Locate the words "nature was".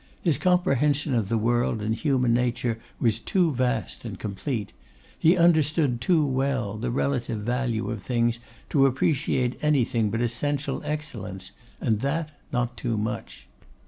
2.33-3.19